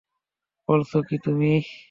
[0.69, 1.51] বলছ কি তুমি?